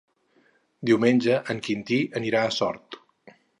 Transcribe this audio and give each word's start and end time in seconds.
Diumenge 0.91 1.37
en 1.55 1.63
Quintí 1.69 2.01
anirà 2.23 2.43
a 2.47 2.57
Sort. 2.59 3.01